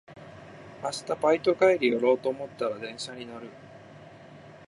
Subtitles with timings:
[0.83, 3.51] 明日バイト帰り寄ろうと思ったら電車に乗る